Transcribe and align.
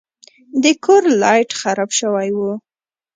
د 0.63 0.65
کور 0.83 1.03
لایټ 1.21 1.49
خراب 1.59 1.89
شوی 1.99 2.29
و. 2.37 2.39